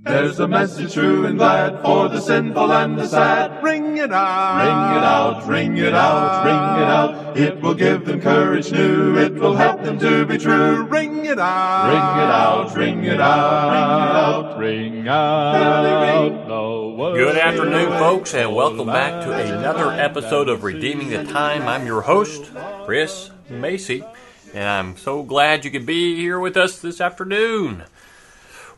[0.00, 3.62] There's a message true and glad for the sinful and the sad.
[3.64, 4.58] Ring it out.
[4.62, 7.36] Ring it out, ring it out, ring it out.
[7.36, 9.18] It will give them courage new.
[9.18, 10.84] It will help them to be true.
[10.84, 11.88] Ring it out.
[11.88, 17.16] Ring it out, ring it out, Ring it out the word.
[17.16, 21.66] Good afternoon, folks, and welcome back to another episode of Redeeming the Time.
[21.66, 22.50] I'm your host,
[22.84, 24.04] Chris Macy,
[24.54, 27.82] and I'm so glad you could be here with us this afternoon.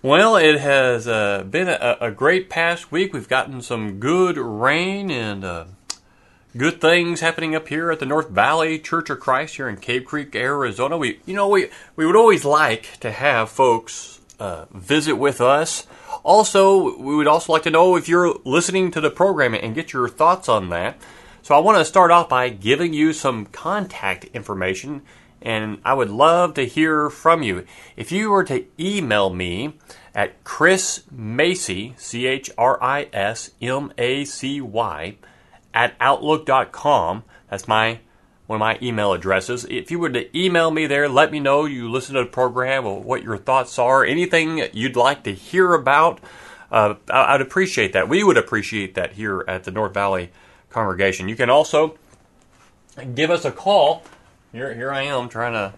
[0.03, 3.13] Well, it has uh, been a, a great past week.
[3.13, 5.64] We've gotten some good rain and uh,
[6.57, 10.07] good things happening up here at the North Valley Church of Christ here in Cave
[10.07, 10.96] Creek, Arizona.
[10.96, 15.86] We, you know, we we would always like to have folks uh, visit with us.
[16.25, 19.93] Also, we would also like to know if you're listening to the program and get
[19.93, 20.96] your thoughts on that.
[21.43, 25.03] So I want to start off by giving you some contact information
[25.43, 27.64] and I would love to hear from you.
[27.96, 29.75] If you were to email me
[30.14, 35.17] at Chris Macy, C H R I S M A C Y,
[35.73, 38.00] at Outlook.com, that's my
[38.47, 39.65] one of my email addresses.
[39.70, 42.84] If you were to email me there, let me know you listen to the program
[42.84, 46.19] or what your thoughts are, anything you'd like to hear about.
[46.69, 48.09] Uh, I'd appreciate that.
[48.09, 50.31] We would appreciate that here at the North Valley
[50.69, 51.28] congregation.
[51.28, 51.97] You can also
[53.15, 54.03] give us a call
[54.53, 55.75] here, here I am trying to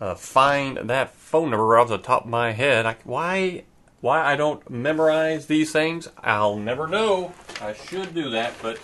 [0.00, 2.86] uh, find that phone number off the top of my head.
[2.86, 3.64] I, why,
[4.00, 7.32] why I don't memorize these things, I'll never know.
[7.60, 8.78] I should do that, but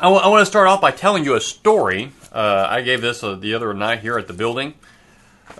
[0.00, 2.10] I, w- I want to start off by telling you a story.
[2.32, 4.74] Uh, I gave this uh, the other night here at the building.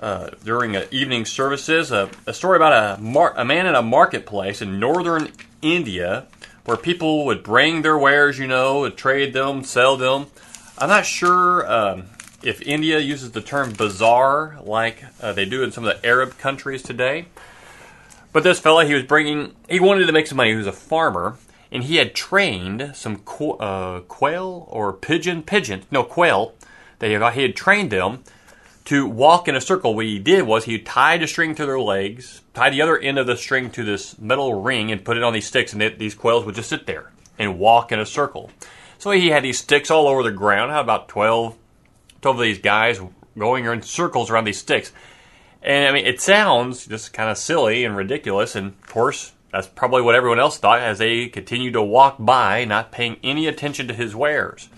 [0.03, 4.61] Uh, during uh, evening services, a story about a, mar- a man in a marketplace
[4.61, 5.29] in northern
[5.63, 6.27] India
[6.69, 10.27] where people would bring their wares, you know, trade them, sell them.
[10.77, 12.05] I'm not sure um,
[12.43, 16.37] if India uses the term bazaar like uh, they do in some of the Arab
[16.37, 17.25] countries today.
[18.35, 20.51] But this fella, he was bringing, he wanted to make some money.
[20.51, 21.39] He was a farmer,
[21.73, 26.53] and he had trained some qu- uh, quail or pigeon, pigeon, no, quail.
[26.99, 28.25] They, he had trained them
[28.89, 29.95] to walk in a circle.
[29.95, 33.19] What he did was he tied a string to their legs, tied the other end
[33.19, 36.15] of the string to this metal ring, and put it on these sticks, and these
[36.15, 38.51] quails would just sit there and walk in a circle.
[38.97, 40.73] So he had these sticks all over the ground.
[40.73, 41.55] How about 12,
[42.23, 42.99] 12 of these guys
[43.37, 44.91] going in circles around these sticks?
[45.63, 49.69] And I mean, it sounds just kind of silly and ridiculous, and of course, that's
[49.69, 53.87] probably what everyone else thought as they continued to walk by, not paying any attention
[53.89, 54.71] to his wares.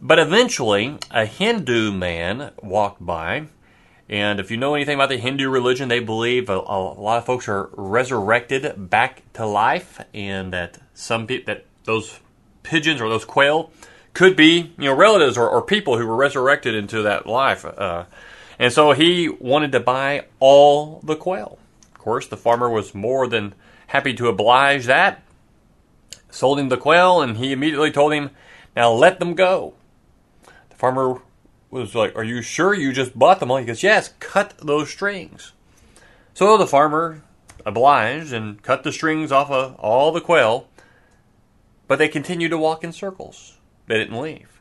[0.00, 3.46] But eventually, a Hindu man walked by,
[4.08, 7.26] and if you know anything about the Hindu religion, they believe a, a lot of
[7.26, 12.20] folks are resurrected back to life, and that some people that those
[12.62, 13.70] pigeons or those quail
[14.14, 17.64] could be you know relatives or, or people who were resurrected into that life.
[17.64, 18.04] Uh,
[18.58, 21.58] and so he wanted to buy all the quail.
[21.94, 23.54] Of course, the farmer was more than
[23.88, 25.22] happy to oblige that.
[26.30, 28.30] Sold him the quail, and he immediately told him,
[28.76, 29.74] "Now let them go."
[30.78, 31.20] Farmer
[31.70, 33.58] was like, Are you sure you just bought them all?
[33.58, 35.52] He goes, Yes, cut those strings.
[36.32, 37.22] So the farmer
[37.66, 40.68] obliged and cut the strings off of all the quail,
[41.86, 43.58] but they continued to walk in circles.
[43.86, 44.60] They didn't leave.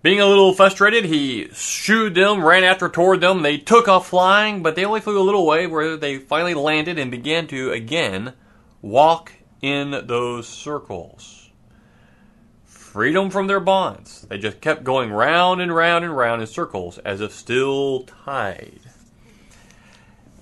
[0.00, 3.42] Being a little frustrated, he shooed them, ran after toward them.
[3.42, 6.98] They took off flying, but they only flew a little way where they finally landed
[6.98, 8.32] and began to again
[8.80, 11.41] walk in those circles
[12.92, 14.26] freedom from their bonds.
[14.28, 18.80] They just kept going round and round and round in circles as if still tied.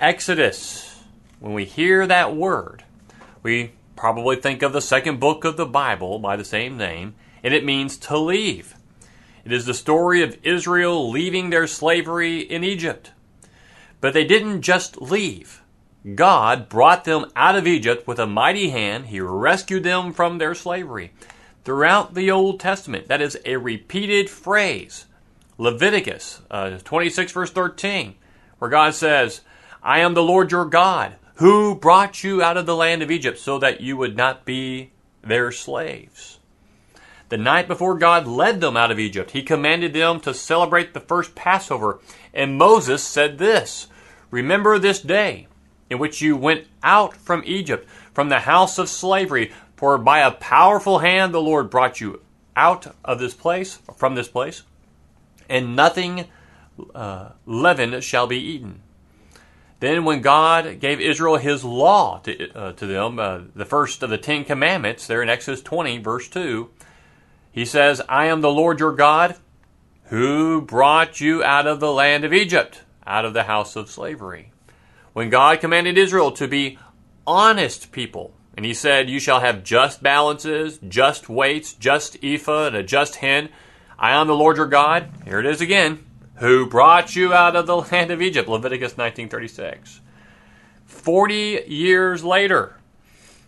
[0.01, 1.01] Exodus,
[1.39, 2.83] when we hear that word,
[3.45, 7.15] we probably think of the second book of the Bible by the same name,
[7.45, 8.75] and it means to leave.
[9.45, 13.13] It is the story of Israel leaving their slavery in Egypt.
[14.01, 15.63] But they didn't just leave.
[16.17, 19.07] God brought them out of Egypt with a mighty hand.
[19.07, 21.13] He rescued them from their slavery
[21.65, 23.09] throughout the Old Testament.
[23.09, 25.07] That is a repeated phrase.
[25.59, 28.15] Leviticus uh, 26, verse 13,
[28.59, 29.43] where God says,
[29.83, 33.39] I am the Lord your God, who brought you out of the land of Egypt
[33.39, 34.91] so that you would not be
[35.23, 36.39] their slaves.
[37.29, 41.01] The night before God led them out of Egypt, he commanded them to celebrate the
[41.01, 42.01] first Passover.
[42.35, 43.87] And Moses said this
[44.31, 45.47] Remember this day
[45.89, 50.31] in which you went out from Egypt, from the house of slavery, for by a
[50.31, 52.21] powerful hand the Lord brought you
[52.55, 54.63] out of this place, from this place,
[55.49, 56.27] and nothing
[56.95, 58.83] uh, leavened shall be eaten.
[59.79, 64.11] Then, when God gave Israel his law to, uh, to them, uh, the first of
[64.11, 66.69] the Ten Commandments, there in Exodus 20, verse 2,
[67.51, 69.37] he says, I am the Lord your God
[70.09, 74.53] who brought you out of the land of Egypt, out of the house of slavery.
[75.15, 76.77] When God commanded Israel to be
[77.27, 82.77] honest people, and he said, You shall have just balances, just weights, just ephah, and
[82.77, 83.49] a just hin.
[83.99, 85.09] I am the Lord your God.
[85.25, 86.05] Here it is again
[86.35, 90.01] who brought you out of the land of Egypt, Leviticus 19:36.
[90.85, 92.77] 40 years later,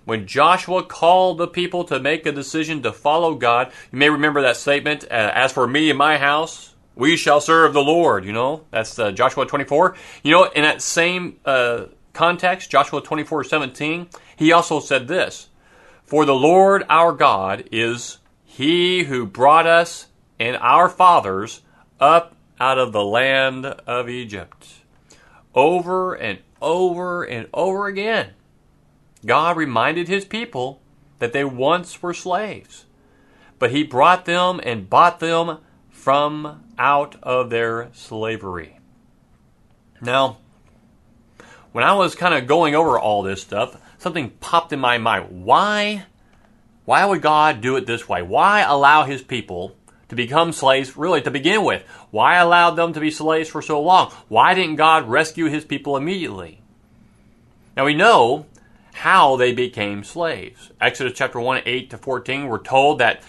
[0.07, 4.41] when Joshua called the people to make a decision to follow God, you may remember
[4.41, 8.33] that statement, uh, as for me and my house, we shall serve the Lord, you
[8.33, 8.65] know?
[8.71, 9.95] That's uh, Joshua 24.
[10.23, 15.49] You know, in that same uh, context, Joshua 24:17, he also said this,
[16.05, 21.63] "For the Lord our God is he who brought us and our fathers
[22.01, 24.69] up out of the land of Egypt.
[25.55, 28.33] Over and over and over again,
[29.25, 30.81] God reminded his people
[31.19, 32.85] that they once were slaves,
[33.59, 35.59] but he brought them and bought them
[35.89, 38.79] from out of their slavery.
[40.01, 40.39] Now,
[41.73, 45.45] when I was kind of going over all this stuff, something popped in my mind.
[45.45, 46.05] Why?
[46.85, 48.23] Why would God do it this way?
[48.23, 49.77] Why allow his people
[50.13, 51.83] to become slaves, really, to begin with.
[52.11, 54.13] Why allow them to be slaves for so long?
[54.29, 56.61] Why didn't God rescue his people immediately?
[57.75, 58.45] Now we know
[58.93, 60.71] how they became slaves.
[60.79, 63.23] Exodus chapter 1, 8 to 14, we're told that,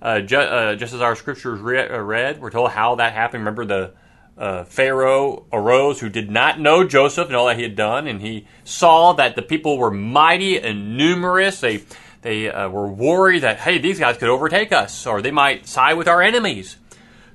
[0.00, 3.42] uh, ju- uh, just as our scriptures re- uh, read, we're told how that happened.
[3.42, 3.92] Remember, the
[4.40, 8.22] uh, Pharaoh arose who did not know Joseph and all that he had done, and
[8.22, 11.60] he saw that the people were mighty and numerous.
[11.60, 11.84] They
[12.22, 15.94] they uh, were worried that, hey, these guys could overtake us or they might side
[15.94, 16.76] with our enemies.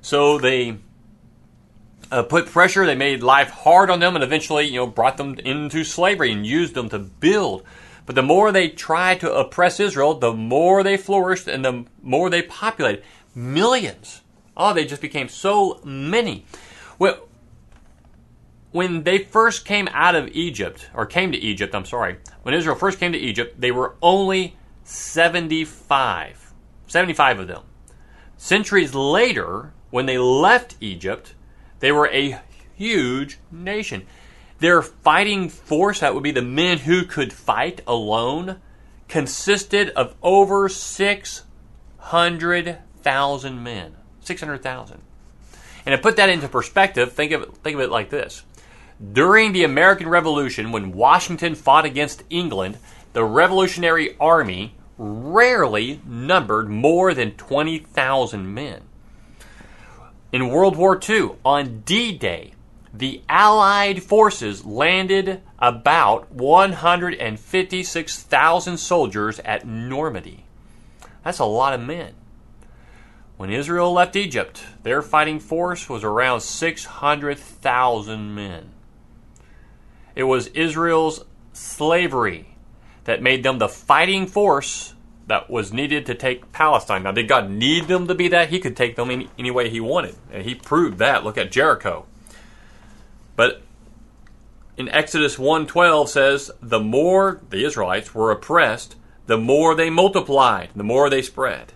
[0.00, 0.78] So they
[2.10, 5.38] uh, put pressure, they made life hard on them, and eventually, you know, brought them
[5.40, 7.64] into slavery and used them to build.
[8.04, 12.30] But the more they tried to oppress Israel, the more they flourished and the more
[12.30, 13.02] they populated.
[13.34, 14.22] Millions.
[14.56, 16.46] Oh, they just became so many.
[16.98, 17.28] Well,
[18.72, 22.76] when they first came out of Egypt, or came to Egypt, I'm sorry, when Israel
[22.76, 26.52] first came to Egypt, they were only 75.
[26.86, 27.62] 75 of them.
[28.36, 31.34] Centuries later, when they left Egypt,
[31.80, 32.40] they were a
[32.74, 34.06] huge nation.
[34.58, 38.60] Their fighting force, that would be the men who could fight alone,
[39.08, 43.96] consisted of over 600,000 men.
[44.20, 45.02] 600,000.
[45.86, 48.42] And to put that into perspective, think of, think of it like this.
[49.12, 52.78] During the American Revolution, when Washington fought against England,
[53.12, 58.82] the Revolutionary Army rarely numbered more than 20,000 men.
[60.32, 62.52] In World War II, on D Day,
[62.92, 70.44] the Allied forces landed about 156,000 soldiers at Normandy.
[71.22, 72.14] That's a lot of men.
[73.36, 78.70] When Israel left Egypt, their fighting force was around 600,000 men.
[80.14, 82.56] It was Israel's slavery
[83.04, 84.94] that made them the fighting force
[85.26, 87.02] that was needed to take Palestine.
[87.02, 88.48] Now, did God need them to be that?
[88.48, 90.16] He could take them any, any way He wanted.
[90.32, 91.24] And He proved that.
[91.24, 92.06] Look at Jericho.
[93.34, 93.60] But
[94.76, 100.84] in Exodus 1:12 says, "The more the Israelites were oppressed, the more they multiplied, the
[100.84, 101.72] more they spread."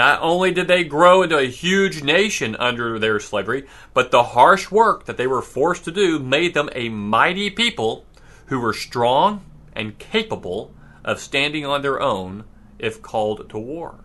[0.00, 4.70] Not only did they grow into a huge nation under their slavery, but the harsh
[4.70, 8.06] work that they were forced to do made them a mighty people
[8.46, 10.72] who were strong and capable
[11.04, 12.44] of standing on their own
[12.78, 14.02] if called to war.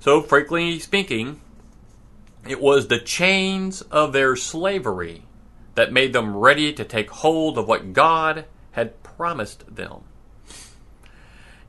[0.00, 1.40] So, frankly speaking,
[2.48, 5.22] it was the chains of their slavery
[5.76, 10.00] that made them ready to take hold of what God had promised them.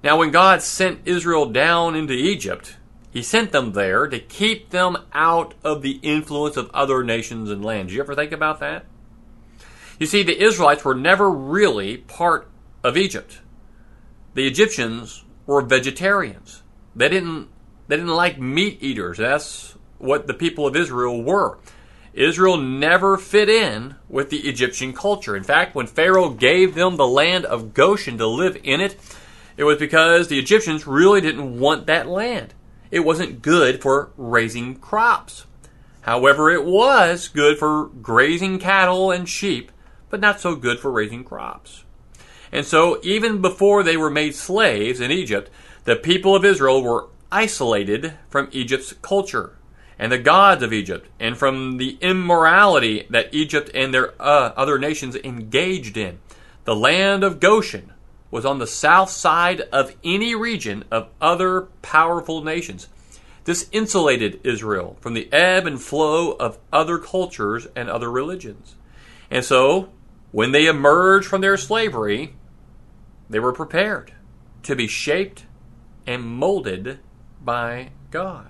[0.03, 2.77] Now, when God sent Israel down into Egypt,
[3.13, 7.63] He sent them there to keep them out of the influence of other nations and
[7.63, 7.93] lands.
[7.93, 8.86] You ever think about that?
[10.00, 12.50] You see, the Israelites were never really part
[12.84, 13.39] of Egypt.
[14.34, 16.63] The Egyptians were vegetarians.
[16.96, 17.50] They didn't
[17.88, 19.20] they didn't like meat eaters.
[19.20, 21.60] That's what the people of Israel were.
[22.13, 25.36] Israel never fit in with the Egyptian culture.
[25.36, 28.96] In fact, when Pharaoh gave them the land of Goshen to live in it,
[29.55, 32.55] it was because the Egyptians really didn't want that land.
[32.93, 35.47] It wasn't good for raising crops.
[36.01, 39.71] However, it was good for grazing cattle and sheep
[40.12, 41.85] but not so good for raising crops.
[42.51, 45.50] And so, even before they were made slaves in Egypt,
[45.85, 49.57] the people of Israel were isolated from Egypt's culture
[49.97, 54.77] and the gods of Egypt, and from the immorality that Egypt and their uh, other
[54.77, 56.19] nations engaged in.
[56.65, 57.92] The land of Goshen
[58.33, 62.87] was on the south side of any region of other powerful nations.
[63.43, 68.73] This insulated Israel from the ebb and flow of other cultures and other religions.
[69.29, 69.89] And so,
[70.31, 72.33] when they emerged from their slavery,
[73.29, 74.13] they were prepared
[74.63, 75.45] to be shaped
[76.07, 76.97] and molded
[77.39, 78.49] by God.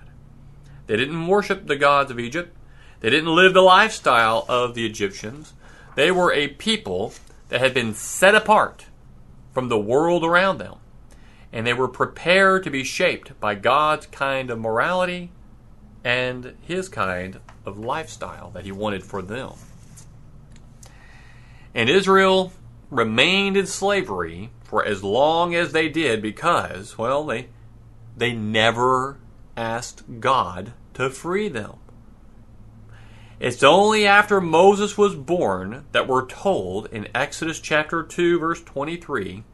[0.86, 2.56] They didn't worship the gods of Egypt.
[3.00, 5.52] They didn't live the lifestyle of the Egyptians.
[5.94, 7.12] They were a people
[7.50, 8.86] that had been set apart
[9.54, 10.76] from the world around them.
[11.52, 15.30] And they were prepared to be shaped by God's kind of morality
[16.02, 19.52] and his kind of lifestyle that he wanted for them.
[21.74, 22.52] And Israel
[22.90, 27.48] remained in slavery for as long as they did because, well, they
[28.16, 29.18] they never
[29.56, 31.74] asked God to free them.
[33.44, 39.44] It's only after Moses was born that we're told in Exodus chapter 2 verse 23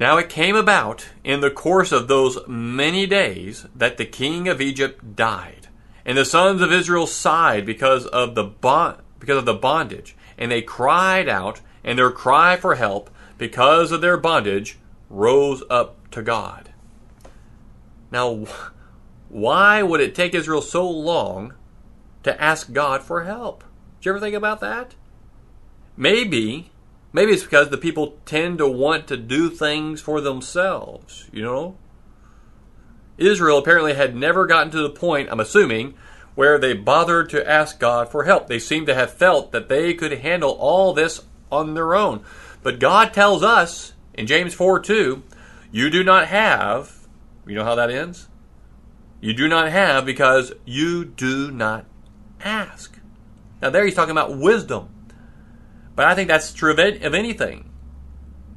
[0.00, 4.60] Now it came about in the course of those many days that the king of
[4.60, 5.68] Egypt died
[6.04, 10.50] and the sons of Israel sighed because of the bond, because of the bondage and
[10.50, 14.76] they cried out and their cry for help because of their bondage
[15.08, 16.70] rose up to God.
[18.10, 18.44] Now,
[19.28, 21.54] why would it take Israel so long
[22.24, 23.64] to ask God for help?
[23.98, 24.94] Did you ever think about that?
[25.96, 26.70] Maybe,
[27.12, 31.76] maybe it's because the people tend to want to do things for themselves, you know?
[33.16, 35.94] Israel apparently had never gotten to the point, I'm assuming,
[36.34, 38.48] where they bothered to ask God for help.
[38.48, 42.24] They seemed to have felt that they could handle all this on their own.
[42.64, 45.22] But God tells us in James 4 2,
[45.70, 47.04] you do not have
[47.46, 48.28] you know how that ends?
[49.20, 51.86] You do not have because you do not
[52.40, 52.98] ask.
[53.60, 54.88] Now, there he's talking about wisdom.
[55.94, 57.70] But I think that's true of, anything.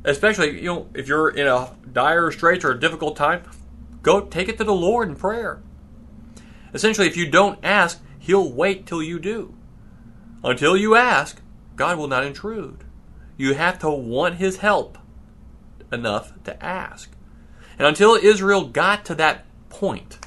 [0.03, 3.43] Especially, you know, if you're in a dire straits or a difficult time,
[4.01, 5.61] go take it to the Lord in prayer.
[6.73, 9.53] Essentially, if you don't ask, He'll wait till you do.
[10.43, 11.41] Until you ask,
[11.75, 12.83] God will not intrude.
[13.37, 14.97] You have to want His help
[15.91, 17.11] enough to ask.
[17.77, 20.17] And until Israel got to that point,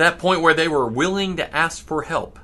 [0.00, 2.38] that point where they were willing to ask for help,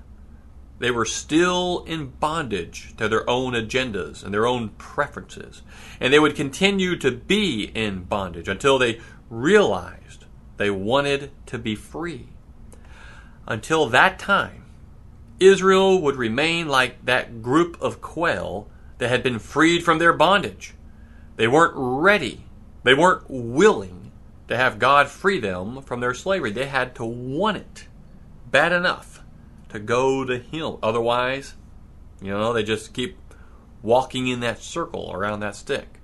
[0.78, 5.62] they were still in bondage to their own agendas and their own preferences.
[6.00, 10.25] And they would continue to be in bondage until they realized
[10.56, 12.28] they wanted to be free.
[13.46, 14.64] Until that time,
[15.38, 20.75] Israel would remain like that group of quail that had been freed from their bondage.
[21.36, 22.46] They weren't ready
[22.86, 24.05] they weren't willing
[24.48, 26.52] to have God free them from their slavery.
[26.52, 27.88] They had to want it
[28.50, 29.22] bad enough
[29.70, 30.76] to go to Him.
[30.82, 31.54] Otherwise,
[32.20, 33.16] you know, they just keep
[33.82, 36.00] walking in that circle around that stick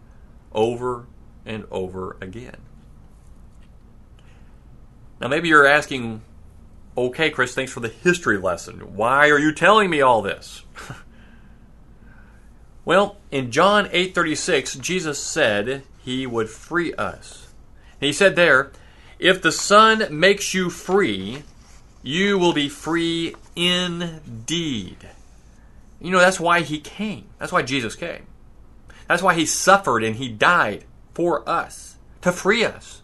[0.53, 1.07] over
[1.45, 2.57] and over again.
[5.21, 6.23] Now, maybe you're asking,
[6.97, 8.97] okay, Chris, thanks for the history lesson.
[8.97, 10.65] Why are you telling me all this?
[12.85, 17.52] well, in John 8:36, Jesus said, he would free us.
[18.05, 18.73] He said there,
[19.19, 21.43] If the Son makes you free,
[22.03, 24.99] you will be free indeed.
[26.01, 27.27] You know, that's why he came.
[27.39, 28.27] That's why Jesus came.
[29.09, 33.03] That's why he suffered and he died for us, to free us.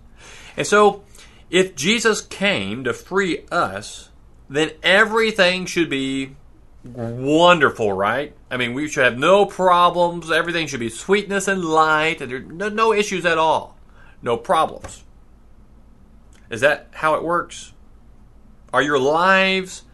[0.56, 1.04] And so,
[1.50, 4.08] if Jesus came to free us,
[4.50, 6.34] then everything should be
[6.82, 8.34] wonderful, right?
[8.50, 10.30] I mean, we should have no problems.
[10.30, 13.77] Everything should be sweetness and light, and there no, no issues at all,
[14.22, 15.04] no problems.
[16.50, 17.72] Is that how it works?
[18.72, 19.84] Are your lives?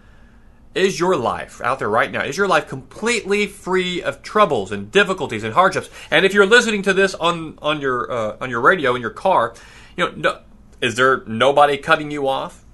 [0.75, 2.25] Is your life out there right now?
[2.25, 5.88] Is your life completely free of troubles and difficulties and hardships?
[6.11, 9.11] And if you're listening to this on on your uh, on your radio in your
[9.11, 9.54] car,
[9.97, 10.40] you know, no,
[10.81, 12.64] is there nobody cutting you off?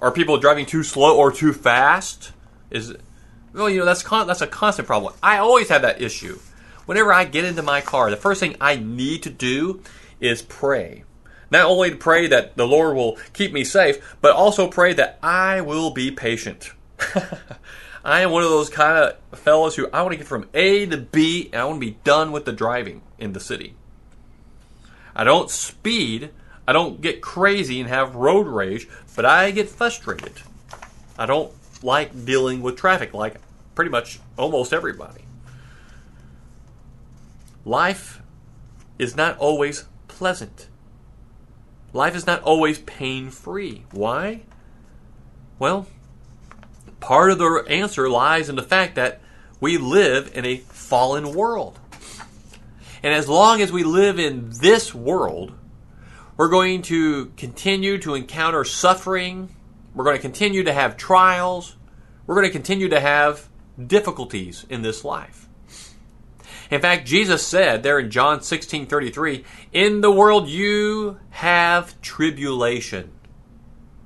[0.00, 2.32] Are people driving too slow or too fast?
[2.70, 2.94] Is
[3.52, 5.14] well, you know that's con- that's a constant problem.
[5.20, 6.38] I always have that issue.
[6.86, 9.82] Whenever I get into my car, the first thing I need to do
[10.20, 11.04] is pray.
[11.50, 15.18] Not only to pray that the Lord will keep me safe, but also pray that
[15.22, 16.72] I will be patient.
[18.04, 20.86] I am one of those kind of fellows who I want to get from A
[20.86, 23.74] to B and I want to be done with the driving in the city.
[25.14, 26.30] I don't speed,
[26.66, 30.34] I don't get crazy and have road rage, but I get frustrated.
[31.18, 33.36] I don't like dealing with traffic like
[33.74, 35.22] pretty much almost everybody.
[37.64, 38.22] Life
[38.98, 39.86] is not always
[40.18, 40.66] pleasant.
[41.92, 43.84] Life is not always pain free.
[43.92, 44.42] Why?
[45.60, 45.86] Well,
[46.98, 49.20] part of the answer lies in the fact that
[49.60, 51.78] we live in a fallen world.
[53.00, 55.52] And as long as we live in this world,
[56.36, 59.54] we're going to continue to encounter suffering.
[59.94, 61.76] We're going to continue to have trials.
[62.26, 63.48] We're going to continue to have
[63.86, 65.47] difficulties in this life.
[66.70, 73.12] In fact, Jesus said there in John 16 33, In the world you have tribulation,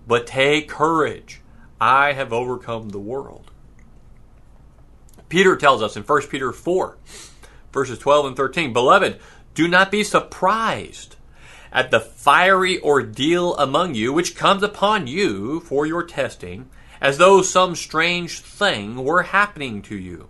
[0.06, 1.40] but take courage.
[1.80, 3.50] I have overcome the world.
[5.28, 6.96] Peter tells us in 1 Peter 4,
[7.72, 9.18] verses 12 and 13, Beloved,
[9.54, 11.16] do not be surprised
[11.72, 16.68] at the fiery ordeal among you, which comes upon you for your testing,
[17.00, 20.28] as though some strange thing were happening to you.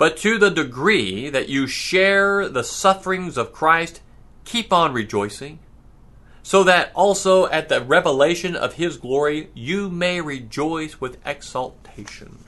[0.00, 4.00] But to the degree that you share the sufferings of Christ,
[4.46, 5.58] keep on rejoicing,
[6.42, 12.38] so that also at the revelation of his glory you may rejoice with exultation.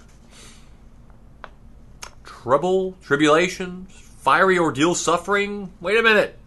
[2.24, 5.74] Trouble, tribulations, fiery ordeal, suffering?
[5.78, 6.38] Wait a minute.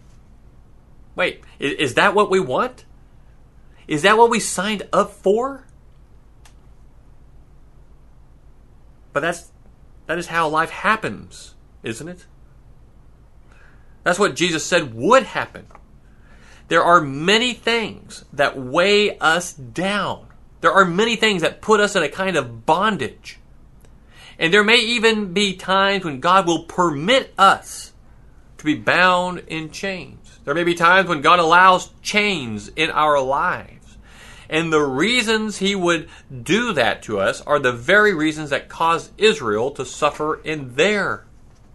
[1.16, 2.84] Wait, is, is that what we want?
[3.88, 5.68] Is that what we signed up for?
[9.14, 9.52] But that's
[10.08, 12.26] that is how life happens, isn't it?
[14.04, 15.66] That's what Jesus said would happen.
[16.68, 20.28] There are many things that weigh us down.
[20.62, 23.40] There are many things that put us in a kind of bondage.
[24.38, 27.94] And there may even be times when God will permit us
[28.58, 30.40] to be bound in chains.
[30.44, 33.75] There may be times when God allows chains in our lives.
[34.50, 36.10] And the reasons he would
[36.44, 41.26] do that to us are the very reasons that caused Israel to suffer in their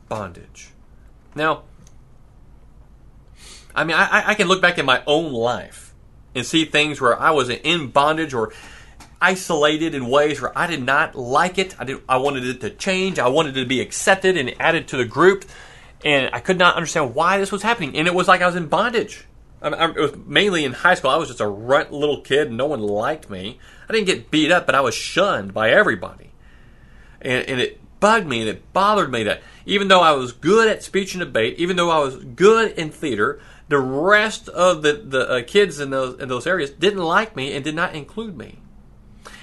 [0.08, 0.70] bondage.
[1.34, 1.62] Now,
[3.74, 5.94] I mean, I, I can look back in my own life
[6.34, 8.52] and see things where I was in bondage or
[9.20, 11.78] isolated in ways where I did not like it.
[11.78, 12.00] I did.
[12.08, 13.18] I wanted it to change.
[13.18, 15.44] I wanted it to be accepted and added to the group,
[16.04, 17.96] and I could not understand why this was happening.
[17.96, 19.24] And it was like I was in bondage.
[19.62, 21.10] I mean, it was mainly in high school.
[21.10, 23.58] I was just a runt little kid, no one liked me.
[23.88, 26.30] I didn't get beat up, but I was shunned by everybody,
[27.20, 30.68] and, and it bugged me and it bothered me that even though I was good
[30.68, 34.94] at speech and debate, even though I was good in theater, the rest of the
[34.94, 38.36] the uh, kids in those in those areas didn't like me and did not include
[38.36, 38.58] me.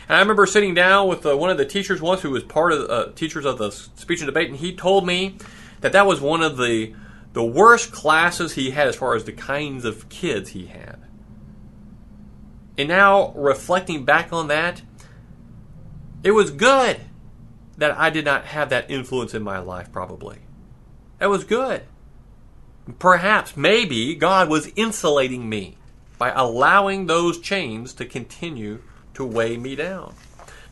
[0.09, 2.73] And I remember sitting down with uh, one of the teachers once who was part
[2.73, 5.37] of uh, teachers of the speech and debate, and he told me
[5.81, 6.93] that that was one of the
[7.37, 10.99] the worst classes he had as far as the kinds of kids he had.
[12.79, 14.81] And now reflecting back on that,
[16.23, 16.99] it was good
[17.77, 19.91] that I did not have that influence in my life.
[19.91, 20.39] Probably,
[21.19, 21.83] that was good.
[22.97, 25.77] Perhaps, maybe God was insulating me
[26.17, 28.81] by allowing those chains to continue
[29.13, 30.15] to weigh me down.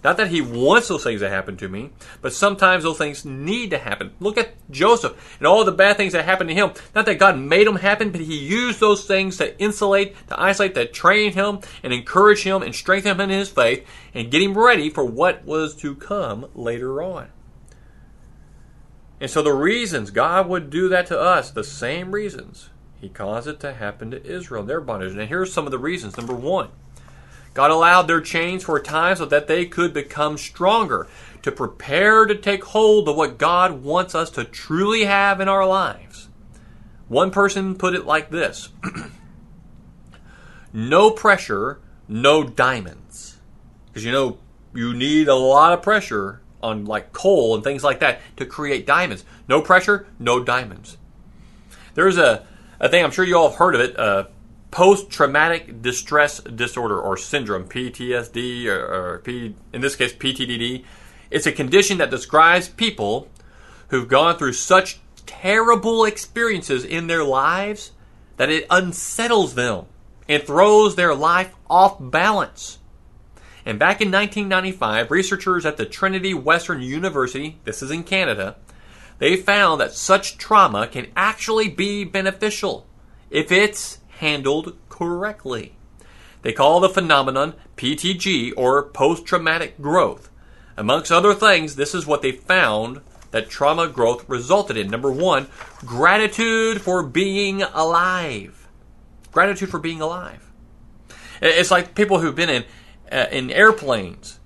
[0.05, 1.89] Not that he wants those things to happen to me,
[2.21, 4.11] but sometimes those things need to happen.
[4.19, 6.73] Look at Joseph and all the bad things that happened to him.
[6.93, 10.75] Not that God made them happen, but he used those things to insulate, to isolate,
[10.75, 14.55] to train him and encourage him and strengthen him in his faith and get him
[14.55, 17.29] ready for what was to come later on.
[19.19, 22.69] And so the reasons God would do that to us, the same reasons
[23.01, 25.13] he caused it to happen to Israel, their bondage.
[25.13, 26.15] And here's some of the reasons.
[26.15, 26.69] Number one,
[27.55, 31.07] God allowed their chains for a time so that they could become stronger,
[31.41, 35.65] to prepare to take hold of what God wants us to truly have in our
[35.65, 36.27] lives.
[37.07, 38.69] One person put it like this
[40.73, 43.37] No pressure, no diamonds.
[43.87, 44.37] Because you know,
[44.73, 48.85] you need a lot of pressure on like coal and things like that to create
[48.85, 49.23] diamonds.
[49.47, 50.97] No pressure, no diamonds.
[51.93, 52.45] There's a,
[52.81, 53.97] a thing, I'm sure you all have heard of it.
[53.97, 54.25] Uh,
[54.75, 60.83] post traumatic distress disorder or syndrome, PTSD, or, or P, in this case, PTDD.
[61.31, 63.29] It's a condition that describes people
[63.87, 67.93] who've gone through such terrible experiences in their lives
[68.35, 69.85] that it unsettles them
[70.27, 72.79] and throws their life off balance.
[73.65, 78.57] And back in 1995, researchers at the Trinity Western University, this is in Canada,
[79.19, 82.85] they found that such trauma can actually be beneficial
[83.29, 85.75] if it's handled correctly.
[86.41, 90.29] They call the phenomenon PTG or post traumatic growth.
[90.77, 93.01] Amongst other things, this is what they found
[93.31, 94.89] that trauma growth resulted in.
[94.89, 95.47] Number one,
[95.79, 98.67] gratitude for being alive.
[99.31, 100.51] Gratitude for being alive.
[101.41, 102.65] It's like people who've been in
[103.11, 104.39] uh, in airplanes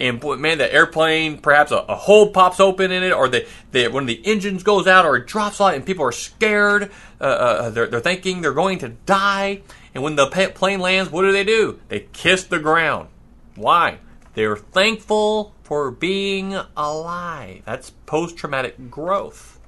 [0.00, 3.46] and boy, man, the airplane perhaps a, a hole pops open in it, or the,
[3.72, 6.90] the when the engines goes out, or it drops out, and people are scared.
[7.20, 9.60] Uh, uh, they're, they're thinking they're going to die,
[9.94, 11.78] and when the plane lands, what do they do?
[11.88, 13.08] They kiss the ground.
[13.54, 13.98] Why?
[14.34, 17.62] They're thankful for being alive.
[17.66, 19.58] That's post traumatic growth.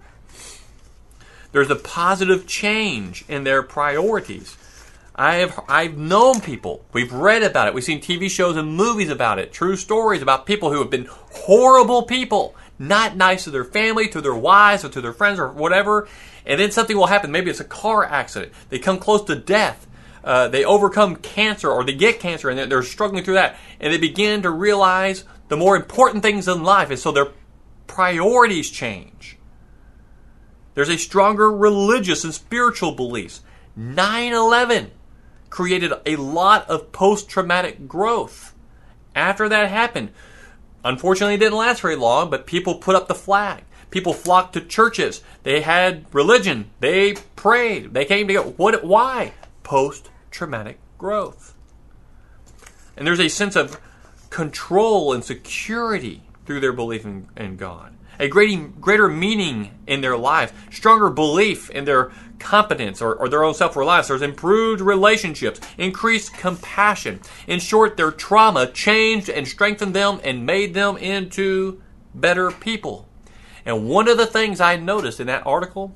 [1.52, 4.56] There's a positive change in their priorities.
[5.14, 6.84] I have I've known people.
[6.92, 7.74] We've read about it.
[7.74, 9.52] We've seen TV shows and movies about it.
[9.52, 14.22] True stories about people who have been horrible people, not nice to their family, to
[14.22, 16.08] their wives, or to their friends, or whatever.
[16.46, 17.30] And then something will happen.
[17.30, 18.52] Maybe it's a car accident.
[18.70, 19.86] They come close to death.
[20.24, 23.56] Uh, they overcome cancer, or they get cancer, and they're, they're struggling through that.
[23.80, 27.28] And they begin to realize the more important things in life, and so their
[27.86, 29.36] priorities change.
[30.74, 33.42] There's a stronger religious and spiritual beliefs.
[33.76, 34.90] 9 11
[35.52, 38.54] created a lot of post traumatic growth.
[39.14, 40.08] After that happened,
[40.82, 43.64] unfortunately, it didn't last very long, but people put up the flag.
[43.90, 45.22] People flocked to churches.
[45.42, 46.70] They had religion.
[46.80, 47.92] They prayed.
[47.92, 48.48] They came together.
[48.48, 48.82] What?
[48.82, 49.34] Why?
[49.62, 51.54] Post traumatic growth.
[52.96, 53.78] And there's a sense of
[54.30, 57.92] control and security through their belief in, in God.
[58.18, 63.44] A greater, greater meaning in their life, stronger belief in their competence or, or their
[63.44, 64.08] own self reliance.
[64.08, 67.20] There's improved relationships, increased compassion.
[67.46, 71.80] In short, their trauma changed and strengthened them and made them into
[72.14, 73.08] better people.
[73.64, 75.94] And one of the things I noticed in that article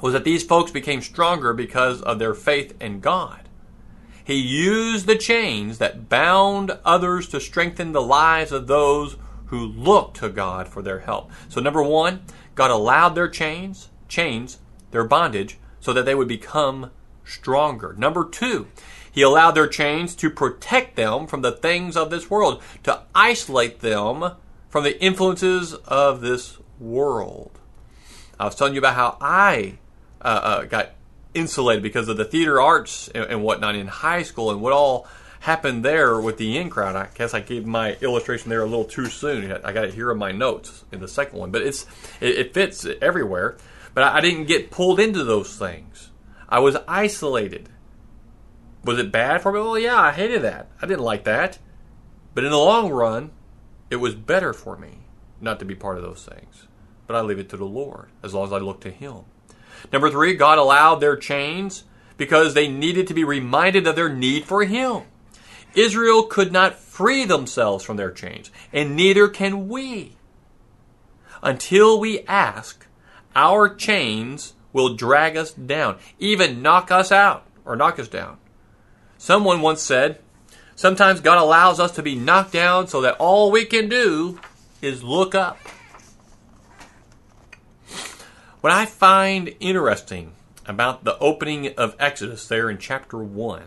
[0.00, 3.48] was that these folks became stronger because of their faith in God.
[4.24, 9.16] He used the chains that bound others to strengthen the lives of those
[9.50, 11.30] who looked to God for their help.
[11.48, 12.22] So number 1,
[12.54, 14.58] God allowed their chains, chains,
[14.92, 16.92] their bondage so that they would become
[17.24, 17.94] stronger.
[17.98, 18.68] Number 2,
[19.10, 23.80] he allowed their chains to protect them from the things of this world, to isolate
[23.80, 24.32] them
[24.68, 27.58] from the influences of this world.
[28.38, 29.78] I was telling you about how I
[30.22, 30.90] uh, uh, got
[31.34, 35.06] insulated because of the theater arts and, and, whatnot in high school and what all
[35.40, 36.96] happened there with the in crowd.
[36.96, 39.50] I guess I gave my illustration there a little too soon.
[39.50, 41.86] I got it here in my notes in the second one, but it's
[42.20, 43.56] it, it fits everywhere.
[43.94, 46.10] But I, I didn't get pulled into those things.
[46.48, 47.68] I was isolated.
[48.84, 49.60] Was it bad for me?
[49.60, 50.68] Well, yeah, I hated that.
[50.80, 51.58] I didn't like that.
[52.34, 53.30] But in the long run,
[53.90, 55.00] it was better for me
[55.40, 56.66] not to be part of those things.
[57.06, 59.24] But I leave it to the Lord as long as I look to Him.
[59.92, 61.84] Number three, God allowed their chains
[62.16, 65.02] because they needed to be reminded of their need for Him.
[65.74, 70.16] Israel could not free themselves from their chains, and neither can we.
[71.42, 72.86] Until we ask,
[73.34, 78.38] our chains will drag us down, even knock us out or knock us down.
[79.18, 80.20] Someone once said,
[80.74, 84.40] Sometimes God allows us to be knocked down so that all we can do
[84.80, 85.58] is look up.
[88.62, 90.32] What I find interesting
[90.66, 93.62] about the opening of Exodus there in chapter 1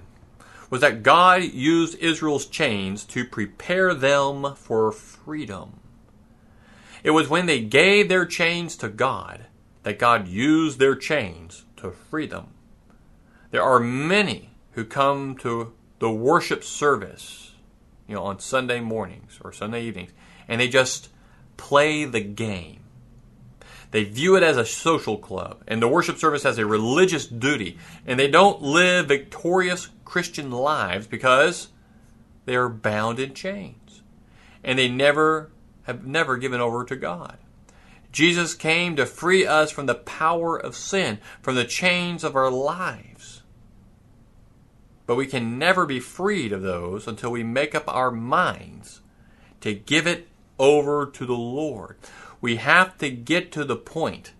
[0.73, 5.79] was that God used Israel's chains to prepare them for freedom.
[7.03, 9.45] It was when they gave their chains to God
[9.83, 12.47] that God used their chains to free them.
[13.51, 17.51] There are many who come to the worship service,
[18.07, 20.09] you know, on Sunday mornings or Sunday evenings,
[20.47, 21.09] and they just
[21.55, 22.82] play the game.
[23.93, 27.77] They view it as a social club, and the worship service as a religious duty,
[28.07, 31.67] and they don't live victorious Christian lives because
[32.45, 34.01] they are bound in chains.
[34.63, 35.51] And they never
[35.83, 37.37] have never given over to God.
[38.11, 42.49] Jesus came to free us from the power of sin, from the chains of our
[42.49, 43.43] lives.
[45.05, 49.01] But we can never be freed of those until we make up our minds
[49.61, 51.97] to give it over to the Lord.
[52.43, 54.33] We have to get to the point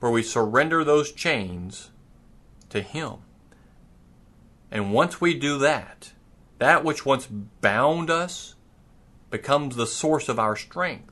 [0.00, 1.88] where we surrender those chains
[2.68, 3.20] to Him.
[4.70, 6.12] And once we do that,
[6.58, 8.54] that which once bound us
[9.30, 11.10] becomes the source of our strength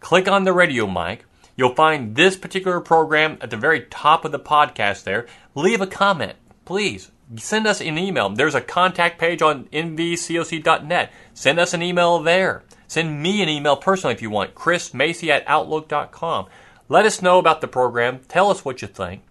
[0.00, 1.26] Click on the radio mic.
[1.62, 5.28] You'll find this particular program at the very top of the podcast there.
[5.54, 7.12] Leave a comment, please.
[7.36, 8.30] Send us an email.
[8.30, 11.12] There's a contact page on nvcoc.net.
[11.34, 12.64] Send us an email there.
[12.88, 14.56] Send me an email personally if you want.
[14.56, 16.46] Chris Macy at Outlook.com.
[16.88, 18.18] Let us know about the program.
[18.26, 19.22] Tell us what you think.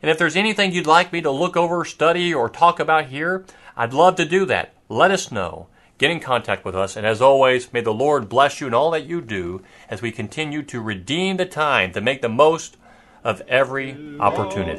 [0.00, 3.44] And if there's anything you'd like me to look over, study, or talk about here,
[3.76, 4.74] I'd love to do that.
[4.88, 5.66] Let us know.
[6.00, 6.96] Get in contact with us.
[6.96, 10.10] And as always, may the Lord bless you in all that you do as we
[10.10, 12.78] continue to redeem the time to make the most
[13.22, 14.78] of every opportunity.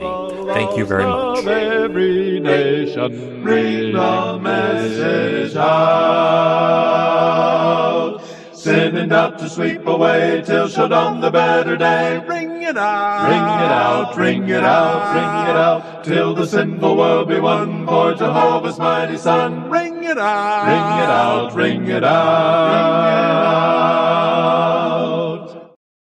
[0.51, 1.45] Thank you very much.
[1.45, 6.01] Every nation, Bring the message out.
[8.53, 10.67] Sending to sweep away till
[11.21, 12.19] the better day.
[12.71, 13.27] It out.
[13.27, 17.86] Ring it out, ring it out, ring it out, till the sinful world be won
[17.86, 19.69] for Jehovah's mighty Son.
[19.69, 20.67] Ring Ring it out.
[20.67, 24.31] ring it out, ring it out.